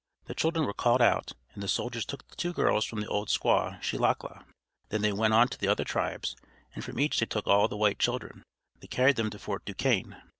The 0.25 0.33
children 0.33 0.65
were 0.65 0.73
called 0.73 0.99
out, 0.99 1.33
and 1.53 1.61
the 1.61 1.67
soldiers 1.67 2.05
took 2.07 2.27
the 2.27 2.35
two 2.35 2.53
girls 2.53 2.85
from 2.85 3.01
the 3.01 3.07
old 3.07 3.27
squaw 3.27 3.79
Shelackla. 3.83 4.43
Then 4.89 5.03
they 5.03 5.13
went 5.13 5.35
on 5.35 5.47
to 5.49 5.59
the 5.59 5.67
other 5.67 5.83
tribes, 5.83 6.35
and 6.73 6.83
from 6.83 6.99
each 6.99 7.19
they 7.19 7.27
took 7.27 7.45
all 7.45 7.67
the 7.67 7.77
white 7.77 7.99
children. 7.99 8.41
They 8.79 8.87
carried 8.87 9.15
them 9.17 9.29
to 9.29 9.37
Fort 9.37 9.63
Duquesne. 9.63 10.19